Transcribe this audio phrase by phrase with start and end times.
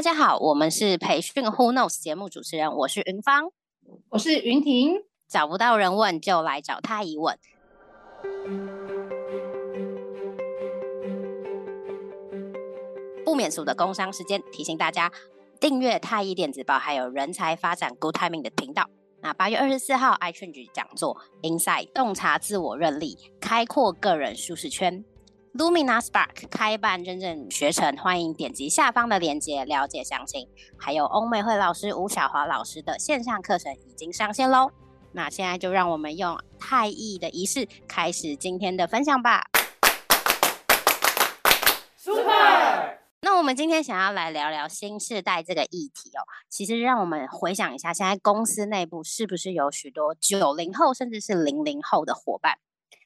[0.00, 3.50] 大家好，我们是培训 Who Knows 节目主持人，我是云芳，
[4.08, 4.94] 我是云婷。
[5.28, 7.38] 找不到人问，就来找太医问。
[13.26, 15.12] 不免俗的工商时间，提醒大家
[15.60, 18.88] 订阅太医电子报，还有人才发展 Good Timing 的频道。
[19.20, 25.04] 那八月二十四号，iChange 讲座 Inside 洞察自我韧力，开阔个人舒适圈。
[25.52, 30.48] Lumina Spark 开办认证学程，欢迎点击下方的链接了解详情。
[30.78, 34.70] 还有欧美慧老师吴小华老师的线上课程已经上线喽。
[35.10, 39.46] 那现在就让我们用太医的仪式开始今天的分享吧。
[41.96, 42.98] Super！
[43.22, 46.22] 那我们今天想要来聊聊新世代这个议题哦。
[46.48, 52.58] 其实让我们回想一下，现在公司内部是不是有许多九零后甚至是零零后的伙伴？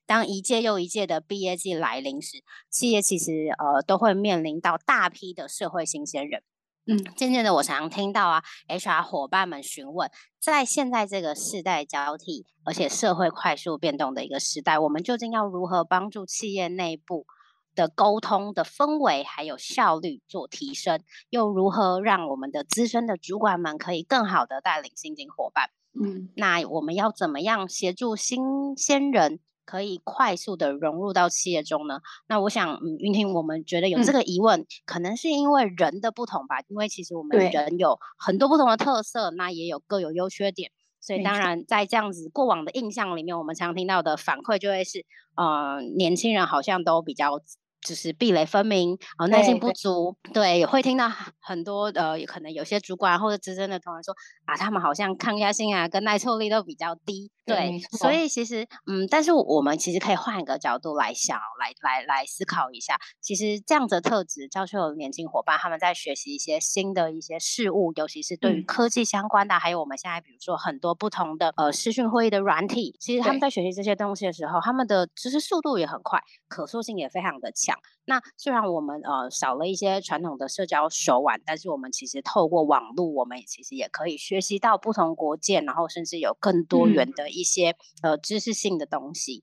[0.06, 6.42] 当一届又一届的毕业季来临时，企业其实呃都会面临到大批的社会新鲜人。
[6.86, 17.24] 嗯，渐渐的，我常常听到啊，HR 伙伴们询问，在现在这个世代交替，而且社会快速变动的一个时代，我们究竟要如何帮助企业内部
[17.74, 21.00] 的沟通的氛围还有效率做提升？
[21.30, 25.70] 又如何让我们的资深的主管们可以更好的带领新进伙伴？
[25.98, 29.41] 嗯，那我们要怎么样协助新鲜人？
[29.65, 32.01] 可以快速的融入到企业中呢？
[32.29, 36.61] 那我想，嗯，云婷，我们觉得有这个疑问，嗯，可能是因为人的不同吧。
[36.69, 40.70] 因为其实我们人有很多不同的特色，那也有各有优缺点。
[41.01, 45.05] 所以当然，在这样子过往的印象里面，我们常听到的反馈就会是，
[45.37, 47.41] 呃，年轻人好像都比较。
[47.84, 77.73] 就是壁垒分明，啊，耐心不足，对，也，会听到很多呃，可能有些主管或者资深的同仁说啊，他们好像抗压性啊跟耐受力都比较低，对，对，所以其实嗯，但是我们其实可以换一个角度来想，来来来思考一下，其实这样子的特质，教授有年轻伙伴他们在学习一些新的一些事物，尤其是对于科技相关的，嗯、还有我们现在比如说很多不同的呃视讯会议的软体，其实他们在学习这些东西的时候，他们的知识速度也很快，可塑性也非常的强。
[78.05, 87.70] 那虽然我们呃少了一些传统的社交手腕，但是我们其实透过网络，我们其实也可以学习到不同国界，然后甚至有更多元的一些、
[88.02, 89.42] 嗯、呃知识性的东西。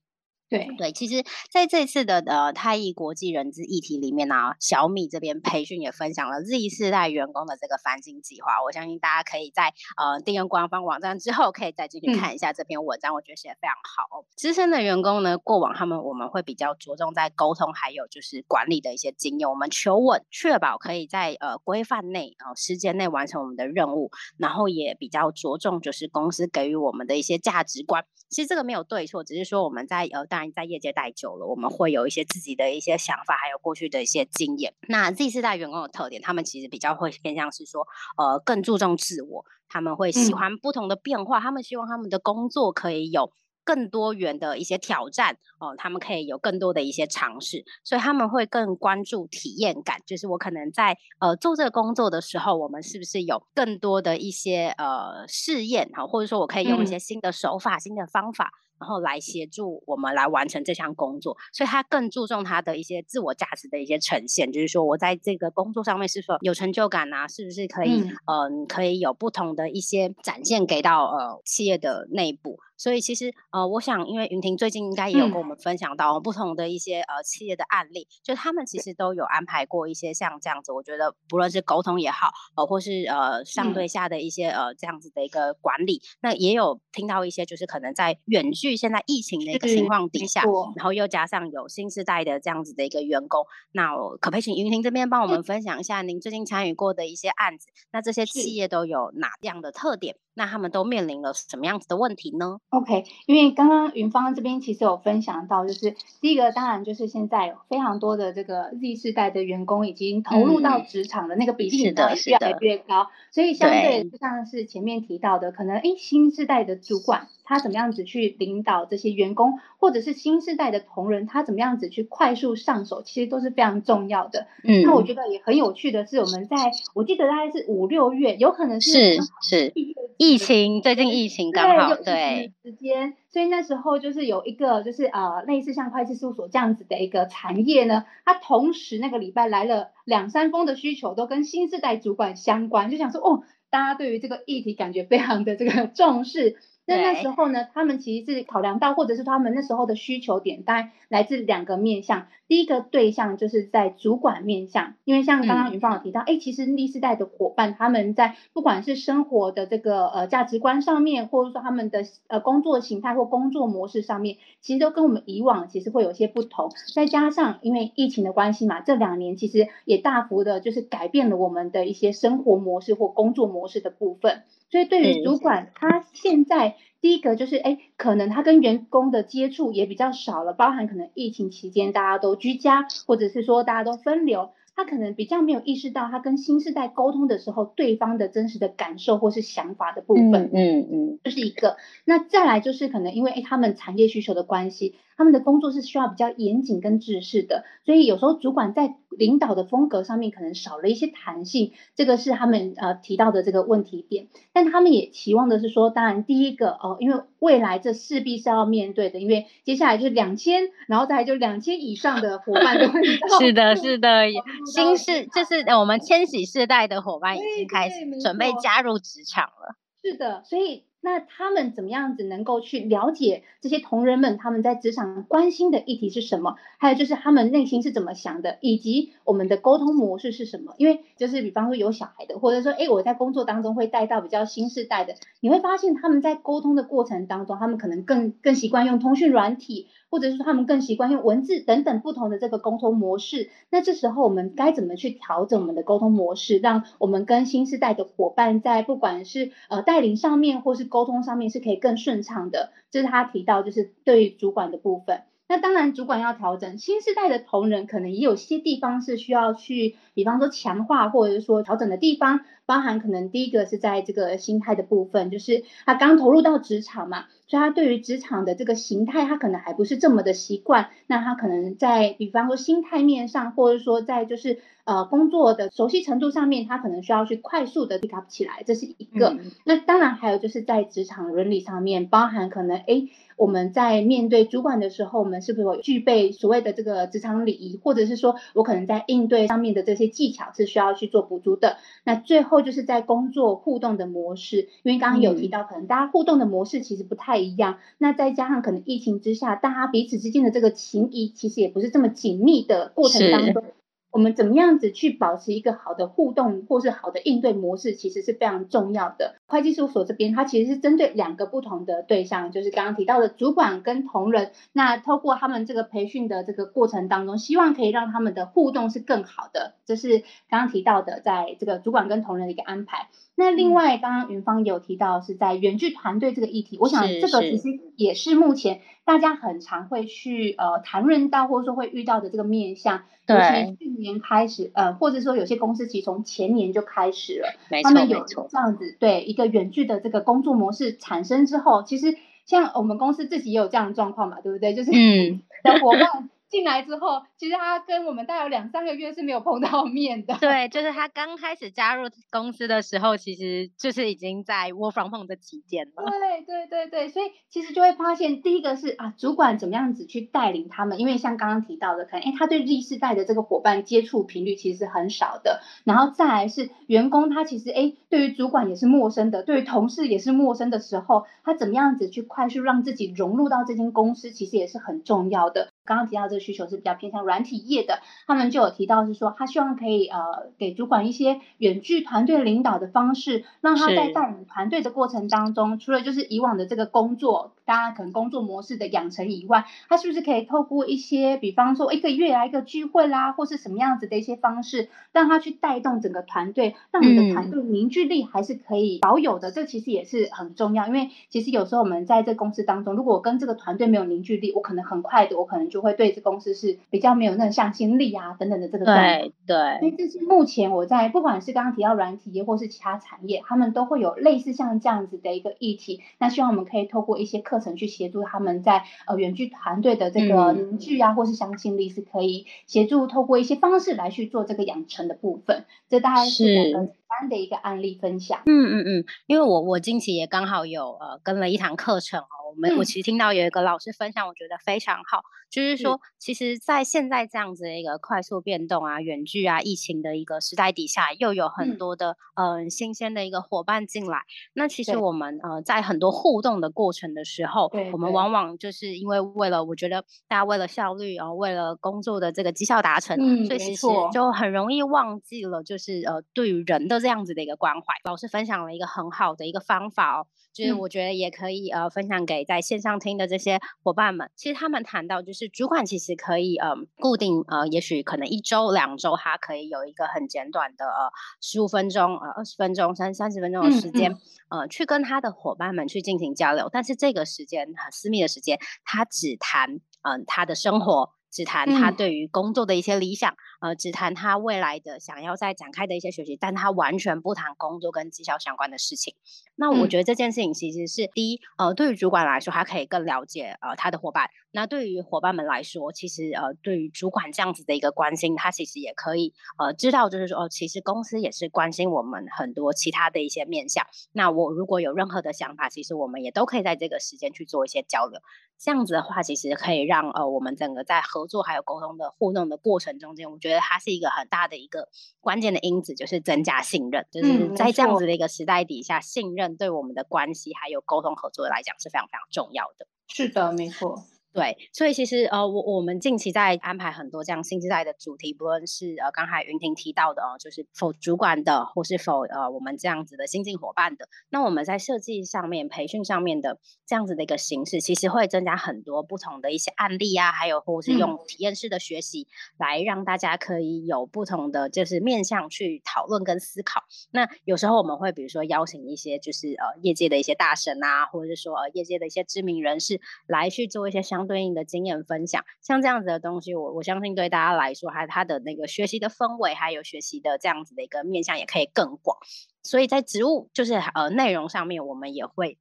[0.51, 8.61] 对对，其实在这次的呃太医国际人资议题里面呢、啊，小米这边培训也分享了 Z 世代员工的这个翻新计划。
[8.61, 14.25] 我相信大家可以在呃订阅官方网站之后，可以再进去看一下这篇文章，嗯、我觉得写的非常好。
[14.35, 28.03] 资深的员工呢，过往他们我们会比较着重在沟通，还有就是管理的一些经验，我们求稳，确保可以在呃规范内啊、呃、时间内完成我们的任务，然后也比较着重就是公司给予我们的一些价值观。
[28.29, 34.73] 其实这个没有对错，只是说我们在呃大在业界待久了，我们会有一些自己的一些想法，还有过去的一些经验。
[34.87, 37.85] 那 Z 世代员工的特点，他们其实比较会偏向是说，
[38.17, 43.31] 呃，更注重自我，他们会喜欢不同的变化，嗯、他们希望他们的工作可以有
[43.63, 58.51] 更多元的一些挑战哦、呃，他们可以有更多的一些尝试，所以他们会更关注体验感，就是我可能在呃做这个工作的时候，我们是不是有更多的一些呃试验哈，或者说我可以用一些新的手法、嗯、新的方法。
[58.81, 72.57] 然后来协助我们来完成这项工作，所以他更注重他的一些自我价值的一些呈现，就是说我在这个工作上面是否有成就感啊，是不是可以嗯、呃、可以有不同的一些展现给到呃企业的内部。
[72.81, 80.71] 所以其实呃，我想，因为云婷最近应该也有跟我们分享到不同的一些、嗯、呃企业的案例，就他们其实都有安排过一些像这样子。
[80.71, 90.41] 我觉得不论是沟通也好，呃，或是呃上对下的一些、嗯、呃这样子的一个管理，那也有听到一些就是可能在远距现在疫情的一个情况底下，
[90.75, 97.67] 然后又加上有新世代的这样子的一个员工，那我可不可以请云婷这边帮我们分享一下您最近参与过的一些案子？
[97.91, 100.15] 那这些企业都有哪样的特点？
[100.33, 111.91] 那他们都面临了什么样子的问题呢？OK，因为刚刚云芳这边其实有分享到，就是第一个当然就是现在有非常多的这个 Z 世代的员工已经投入到职场的那个比例越
[112.37, 124.47] 来越高，所以相对就像是前面提到的，可能诶新世代的主管他怎么样子去领导这些员工，或者是新世代的同仁他怎么样子去快速上手，其实都是非常重要的。
[124.63, 126.55] 嗯，那我觉得也很有趣的是，我们在
[126.93, 129.73] 我记得大概是五六月，有可能是是是。
[130.17, 152.27] 疫情最近疫情刚好对时间，所以那时候就是有一个就是呃类似像会计事务所这样子的一个产业呢，它同时那个礼拜来了两三封的需求，都跟新世代主管相关，就想说哦，大家对于这个议题感觉非常的这个 重视，那那时候呢，他们其实是考量到，或者是他们那时候的需求点，当然来自两个面向。
[152.47, 166.71] 第一个对象就是在主管面向，因为像刚刚云芳有提到，哎、嗯，其实 Z 世代的伙伴他们在不管是生活的这个呃价值观上面，或者说他们的呃工作形态或工作模式上面，其实都跟我们以往其实会有些不同。
[166.93, 174.41] 再加上因为疫情的关系嘛，这两年其实也大幅的就是改变了我们的一些生活模式或工作模式的部分。
[174.71, 184.51] 所以对于主管，他现在第一个就是，哎，可能他跟员工的接触也比较少了，包含可能疫情期间大家都居家，或者是说大家都分流。
[184.73, 191.75] 他可能比较没有意识到，他跟新世代沟通的时候，对方的真实的感受或是想法的部分，嗯嗯，嗯，这是一个。
[192.05, 204.29] 那再来就是可能因为诶他们产业需求的关系，他们的工作是需要比较严谨跟制式的，所以有时候主管在领导的风格上面可能少了一些弹性，这个是他们呃提到的这个问题点。
[204.51, 213.03] 但他们也期望的是说，当然第一个哦，因为未来这势必是要面对的，因为接下来就是两千，然后再来就两千以上的伙伴都会
[213.39, 214.25] 是的， 是的。
[214.73, 219.75] 新世就是我们千禧世代的伙伴已经开始准备加入职场了。
[220.01, 220.85] 是的，所以。
[221.01, 226.55] 那他们怎么样子能够去了解这些同仁们他们在职场关心的议题是什么？
[226.77, 230.75] 还有就是他们内心是怎么想的，以及我们的沟通模式是什么？
[230.77, 243.49] 因为就是比方说有小孩的，或者说诶我在工作当中会带到比较新世代的，你会发现他们在沟通的过程当中，他们可能更更习惯用通讯软体，或者是他们更习惯用文字等等不同的这个沟通模式。
[243.71, 255.21] 那这时候我们该怎么去调整我们的沟通模式，让我们跟新时代的伙伴在不管是呃带领上面，或是沟通上面是可以更顺畅的，这是他提到，就是对于主管的部分。
[255.51, 270.91] 那当然，主管要调整，新时代的同仁可能也有些地方是需要去，比方说强化或者是说调整的地方，包含可能第一个是在这个心态的部分，就是他刚投入到职场嘛，所以他对于职场的这个形态，他可能还不是这么的习惯。
[271.07, 279.35] 那他可能在比方说心态面上，或者说在就是呃工作的熟悉程度上面，他可能需要去快速的 pick up 起来，这是一个。
[279.37, 283.09] 嗯、那当然还有就是在职场伦理上面，包含可能诶。
[283.41, 291.77] 我们在面对主管的时候，我们是不是有具备所谓的这个职场礼仪，或者是说我可能在应对上面的这些技巧是需要去做补足的？
[292.03, 297.79] 那最后就是在工作互动的模式，因为刚刚有提到，可能大家互动的模式其实不太一样。
[297.97, 303.63] 那再加上可能疫情之下，大家彼此之间的这个情谊其实也不是这么紧密的过程当中。
[304.11, 309.35] 我们怎么样子去保持一个好的互动，或是好的应对模式，其实是非常重要的。
[309.47, 314.51] 会计事务所这边，它其实是针对两个不同的对象，就是刚刚提到的主管跟同仁。
[314.73, 319.75] 那透过他们这个培训的这个过程当中，希望可以让他们的互动是更好的。
[319.85, 320.19] 这是
[320.49, 323.07] 刚刚提到的，在这个主管跟同仁的一个安排。
[323.35, 333.03] 那另外，刚刚云芳有提到是在远距团队这个议题，我想这个其实也是目前大家很常会去呃谈论到，或者说会遇到的这个面向。
[333.25, 337.53] 对，就是去年开始，呃，或者说有些公司其实从前年就开始了，
[337.83, 344.73] 他们有这样子对一个远距的这个工作模式产生之后，其实像我们公司自己也有这样的状况嘛，对不对？
[344.73, 346.29] 就是嗯，的伙伴。
[346.51, 350.35] 进来之后，其实他跟我们大概有两三个月是没有碰到面的。
[350.41, 356.03] 对，就是他刚开始加入公司的时候，其实就是已经在 work from home 的期间了。
[356.05, 365.61] 对对对对，所以其实就会发现，第一个是啊，主管怎么样子去带领他们，因为像刚刚提到的，可能哎，他对 Z 世代的这个伙伴接触频率其实是很少的。
[365.85, 375.69] 然后再来是员工，他其实哎，对于主管也是陌生的，对于同事也是陌生的时候，他怎么样子去快速让自己融入到这间公司，其实也是很重要的。
[375.83, 405.70] 刚刚提到这个需求是比较偏向软体业的，他们就有提到是说，他希望可以呃给主管一些远距团队领导的方式，让他在带领团队的过程当中，除了就是以往的这个工作，大家可能工作模式的养成以外，他是不是可以透过一些，比方说一个月来一个聚会啦，或是什么样子的一些方式，让他去带动整个团队，让你的团队凝聚力还是可以保有的，嗯、这其实也是很重要，因为其实有时候我们在这公司当中，如果我跟这个团队没有凝聚力，我可能很快的，我可能。
[405.71, 409.21] 就会对这公司是比较没有那种向心力啊等等的这个状态。
[409.21, 416.01] 对对，所以这是目前我在不管是刚刚提到软体业或是其他产业，他们都会有类似像这样子的一个议题。
[416.19, 425.65] 那希望我们可以透过一些课程去协助他们在呃远距团队的这个凝聚啊，嗯、或是向心力是可以协助透过一些方式来去做这个养成的部分。
[425.89, 428.41] 这大概是两个简单的一个案例分享。
[428.45, 432.40] 嗯嗯嗯，因为我我近期也刚好有呃跟了一堂课程哦。
[432.51, 444.23] 我们我其实听到有一个老师分享，我觉得非常好，就是说，其实，在现在这样子的一个快速变动啊、远距啊、疫情的一个时代底下，又有很多的嗯新鲜的一个伙伴进来。
[444.53, 457.93] 那其实我们呃在很多互动的过程的时候，我们往往就是因为为了我觉得大家为了效率，然后为了工作的这个绩效达成，所以其实就很容易忘记了就是呃对于人的这样子的一个关怀。
[458.03, 460.27] 老师分享了一个很好的一个方法哦。
[460.53, 464.29] 就是我觉得也可以呃分享给在线上听的这些伙伴们。
[464.35, 474.15] 其实他们谈到就是主管其实可以呃固定呃也许可能一周两周他可以有一个很简短的呃十五分钟呃二十分钟三三十分钟的时间、嗯
[474.49, 481.11] 嗯、呃去跟他的伙伴们去进行交流，但是这个时间很私密的时间，他只谈嗯、呃、他的生活。
[481.31, 489.15] 只谈他对于工作的一些理想，嗯、呃，只谈他未来的想要再展开的一些学习，但他完全不谈工作跟绩效相关的事情。
[489.55, 494.29] 那我觉得这件事情其实是、嗯、第一，呃，对于主管来说，他可以更了解呃他的伙伴。
[494.51, 503.85] 那对于伙伴们来说，其实呃，对于主管这样子的一个关心，他其实也可以呃知道，就是说哦，其实公司也是关心我们很多其他的一些面向。
[504.11, 508.19] 那我如果有任何的想法，其实我们也都可以在这个时间去做一些交流。
[508.59, 517.07] 这样子的话，其实可以让呃我们整个在合作还有沟通的互动的过程中间，我觉得它是一个很大的一个关键的因子，就是增加信任。
[517.09, 522.85] 就是在这样子的一个时代底下，嗯、信任对我们的关系还有沟通合作来讲是非常非常重要的。
[523.07, 524.03] 是的，没错。
[524.33, 546.83] 对，所以其实呃，我我们近期在安排很多这样新时代的主题，不论是呃刚才云婷提到的哦，就是否主管的，或是否呃我们这样子的新进伙伴的，那我们在设计上面、培训上面的这样子的一个形式，其实会增加很多不同的一些案例啊，还有或是用体验式的学习来让大家可以有不同的就是面向去讨论跟思考。
[547.11, 554.20] 那有时候我们会比如说邀请一些就是呃业界的一些大神啊，或者是说呃业界的一些知名人士来去做一些相。
[554.21, 562.15] 相对应的经验分享，像这样子的东西，我我相信对大家来说，还它的那个学习的氛围，还有学习的这样子的一个面向，也可以更广。
[562.61, 565.57] 所以在植物就是呃内容上面，我们也会。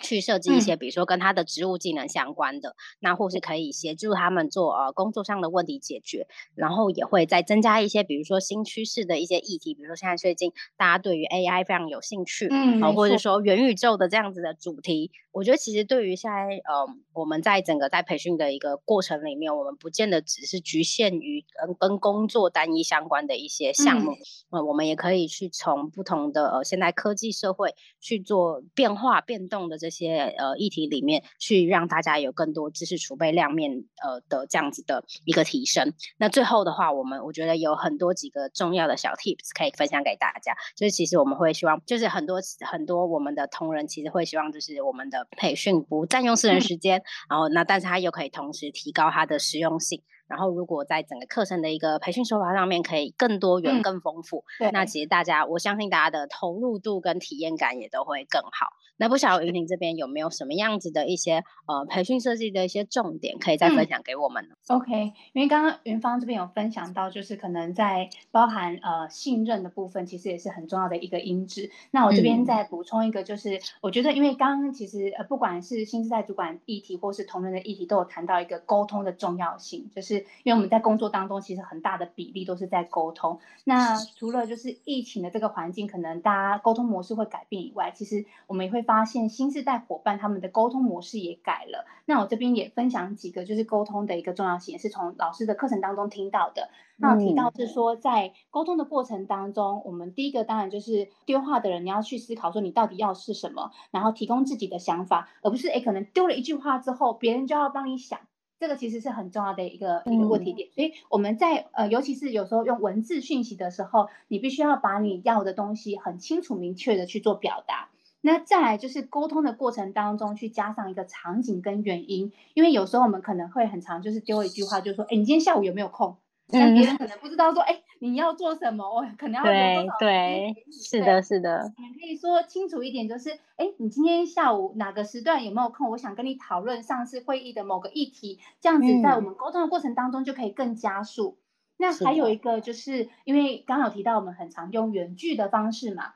[0.00, 24.10] 去设计一些，比如说跟他的职务技能相关的，嗯、那或是可以协助他们做呃工作上的问题解决，然后也会再增加一些，比如说新趋势的一些议题，比如说现在最近大家对于 AI 非常有兴趣，嗯，或者说元宇宙的这样子的主题，我觉得其实对于现在呃我们在整个在培训的一个过程里面，我们不见得只是局限于跟跟工作单一相关的一些项目，
[24.50, 29.78] 嗯，呃、我们也可以去从不同的呃现代科技社会去做变化变动的。
[29.84, 33.70] 这些呃议题里面，去让大家有更多知识储备量面
[34.02, 35.92] 呃的这样子的一个提升。
[36.16, 40.54] 那最后的话，我们我觉得有很多几个重要的小 tips 可以分享给大家。
[40.74, 50.02] 就是其实我们会希望，就是很多很多我们的同仁其实会希望，就是我们的培训不占用私人时间，嗯、然后那但是它又可以同时提高它的实用性。
[50.26, 58.68] 然后，如果在整个课程的一个培训手法上面可以更多元、更丰富，嗯、那其实大家，我相信大家的投入度跟体验感也都会更好。
[58.96, 64.54] 那不晓得云婷这边有没有什么样子的一些呃培训设计的一些重点，可以再分享给我们呢？
[64.68, 71.68] 嗯、OK，因为刚刚云芳这边有分享到，就是可能在包含呃信任的部分，其实也是很重要的一个因子。
[71.90, 80.13] 那我这边再补充一个，就是、嗯、我觉得，因为刚刚其实呃不管是新时代主管议题，或是同仁的议题，都有谈到一个沟通的重要性，就是。
[80.42, 83.38] 因为我们在工作当中，其实很大的比例都是在沟通。
[83.64, 91.86] 那除了就是疫情的这个环境，可能大家沟通模式会改变以外，其实我们也会发现新世代伙伴他们的沟通模式也改了。
[92.04, 96.68] 那我这边也分享几个就是沟通的一个重要性，也是从老师的课程当中听到的。
[96.96, 108.20] 那我提到是说，在沟通的过程当中，我们第一个当然就是丢话的人，你要去思考说你到底要是什么，然后提供自己的想法，而不是诶可能丢了一句话之后，别人就要帮你想。
[108.58, 117.88] 这个其实是很重要的一个一个问题点，所以我们在呃，尤其是有时候用文字讯息的时候，你必须要把你要的东西很清楚明确的去做表达。
[118.20, 126.16] 那再来就是沟通的过程当中去加上一个场景跟原因，因为有时候我们可能会很常就是丢一句话，就是说，哎，你今天下午有没有空？
[126.48, 128.84] 但别人可能不知道说，哎，你要做什么？
[128.84, 131.72] 我可能要留多少对对，是的，是的。
[131.78, 135.90] 你可以说清楚一点，就是，哎，你今天下午哪个时段有没有空？
[135.90, 141.38] 我想跟你讨论上次会议的某个议题，这样子在我们沟通的过程当中就可以更加速。
[141.38, 141.42] 嗯、
[141.78, 146.12] 那还有一个就是，因为刚刚有提到我们很常用远距的方式嘛。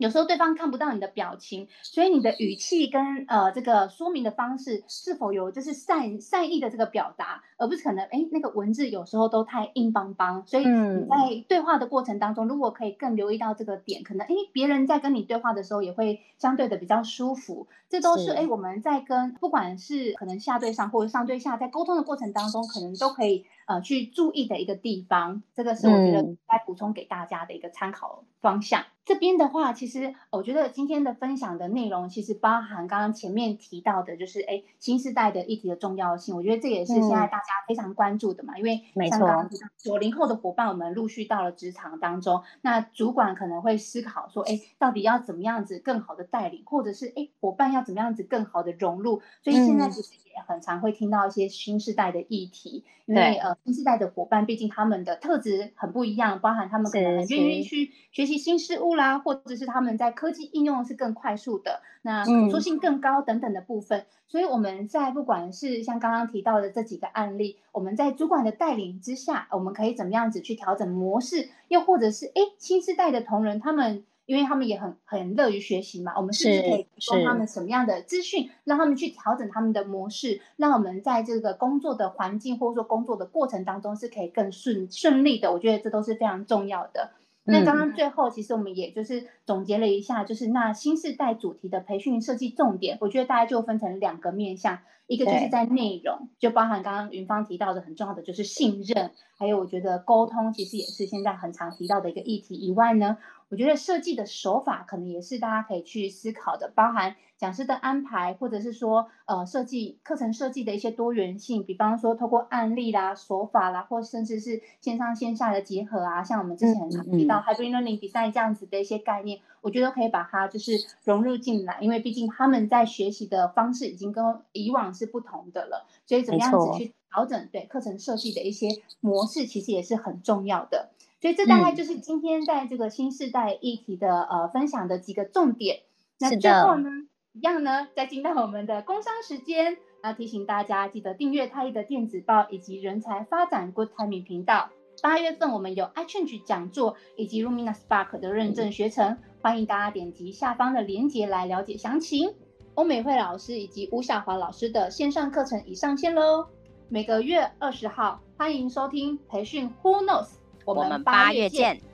[0.00, 10.42] 有时候对方看不到你的表情，所以你的语气跟呃这个说明的方式是否有就是善善意的这个表达，而不是可能哎那个文字有时候都太硬邦邦。
[10.46, 17.68] 所以你在对话的过程当中，如果可以更留意到这个点，可能哎别人在跟你对话的时候也会相对的比较舒服。
[17.90, 25.44] 这都是哎我们在跟不管是可能下对上或者上对下在沟通的过程当中，可能都可以呃去注意的一个地方。
[25.54, 28.84] 这个是我觉得该补充给大家的一个参考方向。
[29.04, 36.36] 这边的话，其实我觉得今天的分享的内容，其实包含刚刚前面提到的，就是哎，新时代的议题的重要性。
[36.36, 49.22] 我觉得这也是现在大家非常关注的嘛，嗯、因为像刚刚九零后的伙伴，我们陆续到了职场当中，那主管可能会思考说，哎，到底要怎么样子更好的带领，或者是哎，伙伴要怎么样子更好的融入。
[49.42, 64.00] 所以现在其实也很常会听到一些新时代的议题，因为呃，新时代的伙伴毕竟他们的特质很不一样，包含他们可能很愿意去学习新事物啦，或者是他们在科技应用是更快速的，那可塑性更高等等的部分。
[64.00, 74.04] 嗯、所以我们在不管是像刚刚提到的这几个案例，我们在主管的带领之下，我们可以怎么样子去调整模式，又或者是哎，新时代的同仁他们。
[74.30, 85.50] 因为他们也很很乐于学习嘛，我们是不是可以提供他们什么样的资讯，让他们去调整他们的模式，让我们在这个工作的环境或者说工作的过程当中是可以更顺顺利的。
[85.50, 87.10] 我觉得这都是非常重要的。
[87.42, 94.78] 那刚刚最后，其实我们也就是总结了一下，就是那新时代主题的培训设计重点，我觉得大家就分成两个面向，
[95.10, 103.18] 一个就是在内容，就包含刚刚云芳提到的很重要的就是信任，还有我觉得沟通其实也是现在很常提到的一个议题以外呢。
[103.48, 120.72] 我觉得设计的手法可能也是大家可以去思考的，包含讲师的安排，或者是说，呃，设计课程设计的一些多元性，比方说透过案例啦、手法啦，或甚至是线上线下的结合啊，像我们之前提到 Hybrid Learning Design 这样子的一些概念，我觉得可以把它就是
[121.04, 128.68] 融入进来，因为毕竟他们在学习的方式已经跟以往是不同的了，所以怎么样子去调整对课程设计的一些
[129.00, 130.90] 模式，其实也是很重要的。
[131.20, 135.80] 所以这大概就是今天在这个新时代议题的呃分享的几个重点。
[136.18, 136.88] 那最后呢，
[137.32, 144.70] 一样呢，再进到我们的工商时间，那提醒大家记得订阅太一的电子报以及人才发展 Good Timing 频道。
[145.02, 152.34] 八月份我们有 iChange 讲座以及 Lumina Spark 的认证学程，欢迎大家点击下方的链接来了解详情。
[152.74, 156.46] 欧美慧老师以及吴小华老师的线上课程已上线喽，
[156.88, 160.28] 每个月二十号欢迎收听培训 Who Knows。
[160.66, 161.89] 我们八月见。